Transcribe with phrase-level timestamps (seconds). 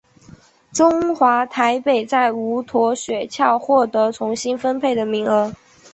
[0.73, 5.53] 中华台北在无舵雪橇获得重新分配的名额。